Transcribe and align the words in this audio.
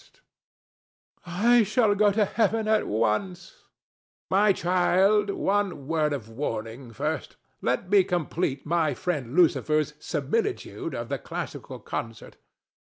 ANA. 1.27 1.49
I 1.49 1.61
shall 1.61 1.93
go 1.93 2.09
to 2.11 2.25
heaven 2.25 2.67
at 2.67 2.87
once. 2.87 3.51
THE 3.51 3.53
STATUE. 3.53 3.61
My 4.31 4.51
child; 4.53 5.29
one 5.29 5.87
word 5.87 6.11
of 6.11 6.27
warning 6.27 6.91
first. 6.91 7.35
Let 7.61 7.87
me 7.91 8.03
complete 8.03 8.65
my 8.65 8.95
friend 8.95 9.35
Lucifer's 9.35 9.93
similitude 9.99 10.95
of 10.95 11.09
the 11.09 11.19
classical 11.19 11.77
concert. 11.77 12.37